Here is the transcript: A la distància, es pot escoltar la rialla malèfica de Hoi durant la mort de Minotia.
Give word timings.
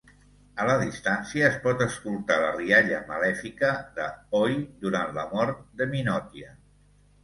A 0.61 0.63
la 0.69 0.77
distància, 0.83 1.49
es 1.49 1.59
pot 1.65 1.83
escoltar 1.87 2.39
la 2.45 2.49
rialla 2.57 3.03
malèfica 3.13 3.73
de 4.01 4.11
Hoi 4.41 4.61
durant 4.85 5.17
la 5.23 5.31
mort 5.39 5.67
de 5.85 5.95
Minotia. 5.97 6.57